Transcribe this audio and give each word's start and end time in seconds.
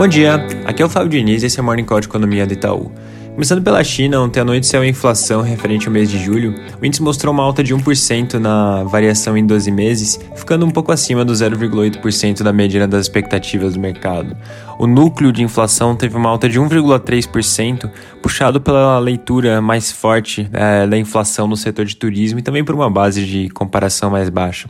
Bom 0.00 0.08
dia, 0.08 0.36
aqui 0.64 0.82
é 0.82 0.86
o 0.86 0.88
Fábio 0.88 1.10
Diniz 1.10 1.42
e 1.42 1.46
esse 1.46 1.58
é 1.58 1.62
o 1.62 1.64
Morning 1.66 1.84
Call 1.84 2.00
de 2.00 2.06
Economia 2.06 2.46
do 2.46 2.54
Itaú. 2.54 2.90
Começando 3.34 3.62
pela 3.62 3.84
China, 3.84 4.22
ontem 4.22 4.40
à 4.40 4.44
noite 4.46 4.66
saiu 4.66 4.80
a 4.80 4.86
inflação 4.86 5.42
referente 5.42 5.88
ao 5.88 5.92
mês 5.92 6.10
de 6.10 6.18
julho. 6.18 6.54
O 6.80 6.86
índice 6.86 7.02
mostrou 7.02 7.34
uma 7.34 7.42
alta 7.42 7.62
de 7.62 7.74
1% 7.74 8.38
na 8.38 8.82
variação 8.84 9.36
em 9.36 9.44
12 9.44 9.70
meses, 9.70 10.18
ficando 10.34 10.64
um 10.64 10.70
pouco 10.70 10.90
acima 10.90 11.22
do 11.22 11.34
0,8% 11.34 12.42
da 12.42 12.50
medida 12.50 12.88
das 12.88 13.02
expectativas 13.02 13.74
do 13.74 13.80
mercado. 13.80 14.34
O 14.78 14.86
núcleo 14.86 15.30
de 15.30 15.42
inflação 15.42 15.94
teve 15.94 16.16
uma 16.16 16.30
alta 16.30 16.48
de 16.48 16.58
1,3%, 16.58 17.90
puxado 18.22 18.58
pela 18.58 18.98
leitura 18.98 19.60
mais 19.60 19.92
forte 19.92 20.48
é, 20.50 20.86
da 20.86 20.96
inflação 20.96 21.46
no 21.46 21.58
setor 21.58 21.84
de 21.84 21.94
turismo 21.94 22.38
e 22.38 22.42
também 22.42 22.64
por 22.64 22.74
uma 22.74 22.88
base 22.88 23.26
de 23.26 23.50
comparação 23.50 24.08
mais 24.08 24.30
baixa. 24.30 24.66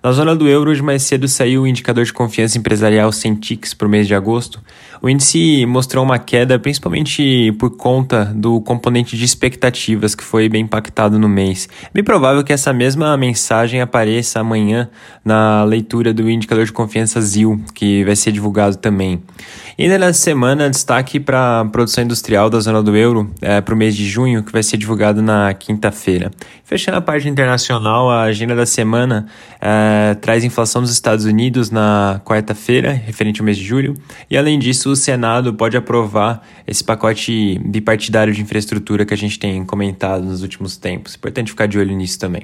Na 0.00 0.12
zona 0.12 0.36
do 0.36 0.48
euro, 0.48 0.70
hoje 0.70 0.80
mais 0.80 1.02
cedo 1.02 1.26
saiu 1.26 1.62
o 1.62 1.66
indicador 1.66 2.04
de 2.04 2.12
confiança 2.12 2.56
empresarial 2.56 3.10
Centix 3.10 3.74
para 3.74 3.88
o 3.88 3.90
mês 3.90 4.06
de 4.06 4.14
agosto. 4.14 4.62
O 5.02 5.08
índice 5.08 5.66
mostrou 5.66 6.04
uma 6.04 6.18
queda 6.20 6.56
principalmente 6.58 7.52
por 7.58 7.76
conta 7.76 8.26
do 8.26 8.60
componente 8.60 9.16
de 9.16 9.24
expectativas 9.24 10.14
que 10.14 10.22
foi 10.22 10.48
bem 10.48 10.62
impactado 10.62 11.18
no 11.18 11.28
mês. 11.28 11.68
É 11.82 11.90
bem 11.92 12.04
provável 12.04 12.44
que 12.44 12.52
essa 12.52 12.72
mesma 12.72 13.16
mensagem 13.16 13.80
apareça 13.80 14.38
amanhã 14.38 14.88
na 15.24 15.64
leitura 15.64 16.14
do 16.14 16.30
indicador 16.30 16.64
de 16.64 16.72
confiança 16.72 17.20
ZIL, 17.20 17.60
que 17.74 18.04
vai 18.04 18.14
ser 18.14 18.30
divulgado 18.30 18.76
também. 18.76 19.20
E 19.76 19.84
ainda 19.84 19.98
nessa 19.98 20.20
semana, 20.20 20.68
destaque 20.68 21.20
para 21.20 21.60
a 21.60 21.64
produção 21.64 22.02
industrial 22.02 22.50
da 22.50 22.58
zona 22.58 22.82
do 22.82 22.96
euro 22.96 23.30
é, 23.40 23.60
para 23.60 23.74
o 23.74 23.76
mês 23.76 23.94
de 23.94 24.08
junho, 24.08 24.42
que 24.42 24.50
vai 24.50 24.62
ser 24.62 24.76
divulgado 24.76 25.22
na 25.22 25.54
quinta-feira. 25.54 26.30
Fechando 26.64 26.98
a 26.98 27.00
parte 27.00 27.28
internacional, 27.28 28.10
a 28.10 28.22
agenda 28.22 28.56
da 28.56 28.66
semana 28.66 29.26
é, 29.60 29.87
traz 30.20 30.44
inflação 30.44 30.82
dos 30.82 30.90
Estados 30.90 31.24
Unidos 31.24 31.70
na 31.70 32.20
quarta-feira, 32.24 32.92
referente 32.92 33.40
ao 33.40 33.44
mês 33.44 33.56
de 33.56 33.64
julho, 33.64 33.94
e 34.30 34.36
além 34.36 34.58
disso, 34.58 34.90
o 34.90 34.96
Senado 34.96 35.54
pode 35.54 35.76
aprovar 35.76 36.46
esse 36.66 36.82
pacote 36.82 37.60
bipartidário 37.64 38.32
de 38.32 38.42
infraestrutura 38.42 39.04
que 39.04 39.14
a 39.14 39.16
gente 39.16 39.38
tem 39.38 39.64
comentado 39.64 40.24
nos 40.24 40.42
últimos 40.42 40.76
tempos. 40.76 41.14
Importante 41.14 41.50
ficar 41.50 41.66
de 41.66 41.78
olho 41.78 41.94
nisso 41.96 42.18
também. 42.18 42.42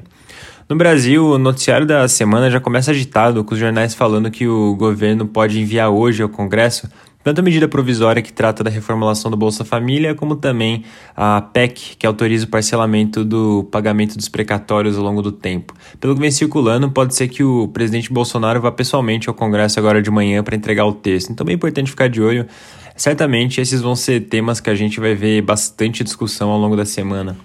No 0.68 0.76
Brasil, 0.76 1.26
o 1.26 1.38
noticiário 1.38 1.86
da 1.86 2.08
semana 2.08 2.50
já 2.50 2.58
começa 2.58 2.90
agitado, 2.90 3.44
com 3.44 3.52
os 3.52 3.60
jornais 3.60 3.94
falando 3.94 4.30
que 4.30 4.48
o 4.48 4.74
governo 4.74 5.26
pode 5.26 5.60
enviar 5.60 5.90
hoje 5.90 6.22
ao 6.22 6.28
Congresso 6.28 6.88
tanto 7.24 7.40
a 7.40 7.42
medida 7.42 7.66
provisória 7.66 8.20
que 8.20 8.32
trata 8.32 8.62
da 8.62 8.70
reformulação 8.70 9.30
do 9.30 9.36
Bolsa 9.36 9.64
Família, 9.64 10.14
como 10.14 10.36
também 10.36 10.84
a 11.16 11.40
PEC, 11.40 11.96
que 11.98 12.06
autoriza 12.06 12.44
o 12.44 12.48
parcelamento 12.48 13.24
do 13.24 13.64
pagamento 13.72 14.16
dos 14.16 14.28
precatórios 14.28 14.98
ao 14.98 15.02
longo 15.02 15.22
do 15.22 15.32
tempo. 15.32 15.74
Pelo 15.98 16.14
que 16.14 16.20
vem 16.20 16.30
circulando, 16.30 16.90
pode 16.90 17.14
ser 17.14 17.28
que 17.28 17.42
o 17.42 17.66
presidente 17.68 18.12
Bolsonaro 18.12 18.60
vá 18.60 18.70
pessoalmente 18.70 19.28
ao 19.28 19.34
Congresso 19.34 19.78
agora 19.78 20.02
de 20.02 20.10
manhã 20.10 20.44
para 20.44 20.54
entregar 20.54 20.84
o 20.84 20.92
texto. 20.92 21.32
Então 21.32 21.46
é 21.48 21.52
importante 21.54 21.90
ficar 21.90 22.08
de 22.08 22.20
olho. 22.20 22.46
Certamente 22.94 23.60
esses 23.60 23.80
vão 23.80 23.96
ser 23.96 24.20
temas 24.28 24.60
que 24.60 24.68
a 24.68 24.74
gente 24.74 25.00
vai 25.00 25.14
ver 25.14 25.40
bastante 25.40 26.04
discussão 26.04 26.50
ao 26.50 26.58
longo 26.58 26.76
da 26.76 26.84
semana. 26.84 27.36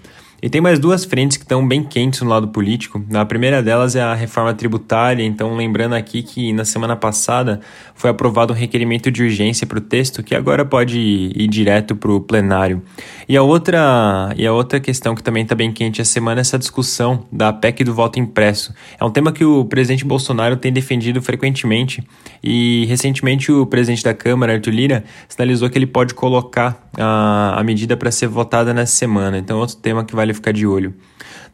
E 0.42 0.48
tem 0.48 0.60
mais 0.60 0.78
duas 0.78 1.04
frentes 1.04 1.36
que 1.36 1.44
estão 1.44 1.66
bem 1.66 1.82
quentes 1.82 2.22
no 2.22 2.28
lado 2.28 2.48
político. 2.48 3.04
A 3.12 3.24
primeira 3.24 3.62
delas 3.62 3.94
é 3.94 4.00
a 4.00 4.14
reforma 4.14 4.54
tributária, 4.54 5.22
então 5.22 5.54
lembrando 5.54 5.94
aqui 5.94 6.22
que 6.22 6.52
na 6.52 6.64
semana 6.64 6.96
passada 6.96 7.60
foi 7.94 8.08
aprovado 8.08 8.52
um 8.52 8.56
requerimento 8.56 9.10
de 9.10 9.22
urgência 9.22 9.66
para 9.66 9.78
o 9.78 9.80
texto 9.80 10.22
que 10.22 10.34
agora 10.34 10.64
pode 10.64 10.98
ir 10.98 11.46
direto 11.48 11.94
para 11.94 12.10
o 12.10 12.20
plenário. 12.20 12.82
E 13.28 13.36
a 13.36 13.42
outra 13.42 14.32
e 14.36 14.46
a 14.46 14.52
outra 14.52 14.80
questão 14.80 15.14
que 15.14 15.22
também 15.22 15.42
está 15.42 15.54
bem 15.54 15.70
quente 15.70 16.00
essa 16.00 16.10
semana 16.10 16.40
é 16.40 16.42
essa 16.42 16.58
discussão 16.58 17.26
da 17.30 17.52
PEC 17.52 17.84
do 17.84 17.94
voto 17.94 18.18
impresso. 18.18 18.74
É 18.98 19.04
um 19.04 19.10
tema 19.10 19.32
que 19.32 19.44
o 19.44 19.64
presidente 19.66 20.04
Bolsonaro 20.04 20.56
tem 20.56 20.72
defendido 20.72 21.20
frequentemente 21.20 22.02
e 22.42 22.86
recentemente 22.86 23.52
o 23.52 23.66
presidente 23.66 24.02
da 24.02 24.14
Câmara, 24.14 24.54
Arthur 24.54 24.70
Lira, 24.70 25.04
sinalizou 25.28 25.68
que 25.68 25.76
ele 25.76 25.86
pode 25.86 26.14
colocar 26.14 26.88
a, 26.98 27.60
a 27.60 27.62
medida 27.62 27.96
para 27.96 28.10
ser 28.10 28.26
votada 28.26 28.72
nessa 28.72 28.92
semana. 28.92 29.38
Então, 29.38 29.58
outro 29.58 29.76
tema 29.76 30.04
que 30.04 30.14
vale 30.14 30.29
ficar 30.34 30.52
de 30.52 30.66
olho. 30.66 30.94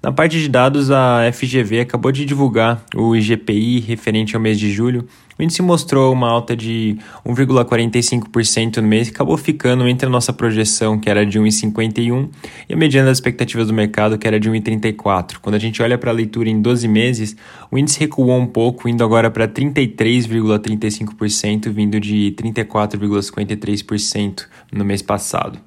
Na 0.03 0.13
parte 0.13 0.39
de 0.39 0.47
dados, 0.49 0.91
a 0.91 1.31
FGV 1.33 1.81
acabou 1.81 2.13
de 2.13 2.25
divulgar 2.25 2.85
o 2.95 3.17
IGPI 3.17 3.81
referente 3.81 4.37
ao 4.37 4.43
mês 4.43 4.59
de 4.59 4.71
julho. 4.71 5.09
O 5.39 5.43
índice 5.43 5.61
mostrou 5.63 6.13
uma 6.13 6.29
alta 6.29 6.55
de 6.57 6.97
1,45% 7.27 8.77
no 8.77 8.87
mês 8.87 9.09
e 9.09 9.11
acabou 9.11 9.37
ficando 9.37 9.89
entre 9.89 10.07
a 10.07 10.11
nossa 10.11 10.33
projeção, 10.33 10.99
que 10.99 11.11
era 11.11 11.27
de 11.27 11.39
1,51%, 11.39 12.31
e 12.69 12.75
a 12.75 12.77
mediana 12.77 13.09
das 13.09 13.19
expectativas 13.19 13.67
do 13.67 13.75
mercado, 13.75 14.17
que 14.17 14.27
era 14.27 14.41
de 14.41 14.51
1,34%. 14.51 15.37
Quando 15.43 15.57
a 15.57 15.59
gente 15.59 15.83
olha 15.83 15.99
para 15.99 16.11
a 16.11 16.15
leitura 16.15 16.49
em 16.49 16.63
12 16.63 16.89
meses, 16.89 17.37
o 17.71 17.77
índice 17.77 18.01
recuou 18.01 18.39
um 18.39 18.47
pouco, 18.47 18.89
indo 18.89 19.05
agora 19.05 19.31
para 19.31 19.47
33,35%, 19.49 21.69
vindo 21.71 22.01
de 22.01 22.35
34,53% 22.39 24.47
no 24.73 24.85
mês 24.85 25.03
passado. 25.03 25.59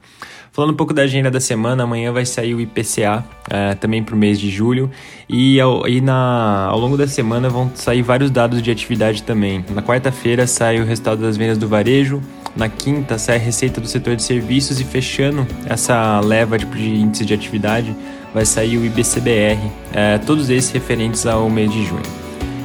Falando 0.52 0.72
um 0.72 0.76
pouco 0.76 0.94
da 0.94 1.04
agenda 1.04 1.30
da 1.30 1.40
semana, 1.40 1.84
amanhã 1.84 2.12
vai 2.12 2.26
sair 2.26 2.54
o 2.54 2.60
IPCA, 2.60 3.24
é, 3.50 3.76
também 3.76 4.04
para 4.04 4.16
o 4.16 4.18
mês 4.18 4.40
de 4.40 4.50
julho, 4.50 4.90
e, 5.28 5.60
ao, 5.60 5.88
e 5.88 6.02
na, 6.02 6.68
ao 6.70 6.80
longo 6.80 6.98
da 6.98 7.08
semana 7.08 7.50
vão 7.50 7.72
sair 7.76 8.02
vários 8.02 8.32
dados 8.32 8.62
de 8.62 8.72
atividade 8.72 9.24
também. 9.24 9.64
Na 9.70 9.82
quarta-feira 9.82 10.48
sai 10.48 10.80
o 10.80 10.86
resultado 10.86 11.22
das 11.22 11.38
vendas 11.38 11.58
do 11.58 11.68
varejo, 11.68 12.22
na 12.56 12.68
quinta 12.68 13.18
sai 13.18 13.36
a 13.36 13.40
receita 13.40 13.80
do 13.80 13.88
setor 13.88 14.16
de 14.16 14.24
serviços 14.24 14.80
e 14.80 14.84
fechando 14.84 15.46
essa 15.66 16.20
leva 16.20 16.58
de, 16.58 16.66
de 16.66 16.96
índice 16.96 17.26
de 17.26 17.34
atividade 17.34 17.96
vai 18.34 18.46
sair 18.46 18.78
o 18.78 18.86
IBCBR, 18.86 19.60
é, 19.94 20.18
todos 20.20 20.50
esses 20.50 20.72
referentes 20.72 21.26
ao 21.26 21.50
mês 21.50 21.72
de 21.72 21.86
junho. 21.86 22.04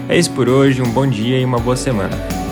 É 0.08 0.18
isso 0.18 0.30
por 0.32 0.48
hoje, 0.48 0.82
um 0.82 0.90
bom 0.90 1.06
dia 1.06 1.38
e 1.38 1.44
uma 1.44 1.58
boa 1.58 1.76
semana. 1.76 2.43